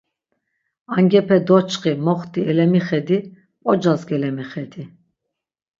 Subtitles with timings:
[0.95, 3.17] Angepe doçxi, moxti elemixedi,
[3.63, 4.83] p̌ocas gelemixedi.